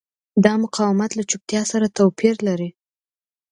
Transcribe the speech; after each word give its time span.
دا 0.43 0.53
مقاومت 0.63 1.11
له 1.15 1.23
چوپتیا 1.29 1.61
سره 1.71 1.93
توپیر 1.97 2.35
لري. 2.47 2.69